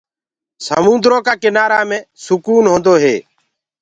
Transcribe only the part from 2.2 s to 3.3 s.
سُڪون هوندو هي۔